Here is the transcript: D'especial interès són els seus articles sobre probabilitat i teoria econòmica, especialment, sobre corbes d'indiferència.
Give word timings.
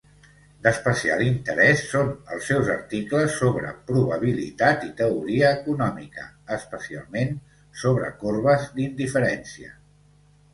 D'especial 0.67 1.19
interès 1.25 1.83
són 1.89 2.07
els 2.35 2.47
seus 2.51 2.71
articles 2.75 3.35
sobre 3.41 3.73
probabilitat 3.91 4.87
i 4.87 4.89
teoria 5.03 5.51
econòmica, 5.59 6.25
especialment, 6.57 7.37
sobre 7.85 8.11
corbes 8.25 8.67
d'indiferència. 8.81 9.73